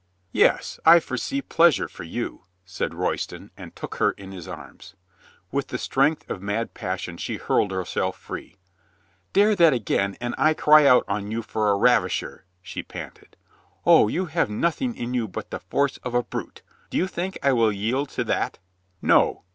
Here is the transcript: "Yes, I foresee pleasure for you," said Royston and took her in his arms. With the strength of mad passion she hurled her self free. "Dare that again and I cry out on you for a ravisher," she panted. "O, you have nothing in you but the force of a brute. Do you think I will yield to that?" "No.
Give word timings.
"Yes, 0.31 0.79
I 0.83 0.99
foresee 0.99 1.43
pleasure 1.43 1.87
for 1.87 2.01
you," 2.03 2.45
said 2.65 2.95
Royston 2.95 3.51
and 3.55 3.75
took 3.75 3.97
her 3.97 4.13
in 4.13 4.31
his 4.31 4.47
arms. 4.47 4.95
With 5.51 5.67
the 5.67 5.77
strength 5.77 6.27
of 6.27 6.41
mad 6.41 6.73
passion 6.73 7.17
she 7.17 7.37
hurled 7.37 7.69
her 7.69 7.85
self 7.85 8.17
free. 8.17 8.55
"Dare 9.33 9.55
that 9.57 9.73
again 9.73 10.17
and 10.19 10.33
I 10.39 10.55
cry 10.55 10.87
out 10.87 11.05
on 11.07 11.29
you 11.29 11.43
for 11.43 11.69
a 11.69 11.77
ravisher," 11.77 12.45
she 12.63 12.81
panted. 12.81 13.37
"O, 13.85 14.07
you 14.07 14.25
have 14.25 14.49
nothing 14.49 14.95
in 14.95 15.13
you 15.13 15.27
but 15.27 15.51
the 15.51 15.59
force 15.59 15.97
of 15.97 16.15
a 16.15 16.23
brute. 16.23 16.63
Do 16.89 16.97
you 16.97 17.05
think 17.05 17.37
I 17.43 17.53
will 17.53 17.71
yield 17.71 18.09
to 18.09 18.23
that?" 18.23 18.57
"No. 19.03 19.43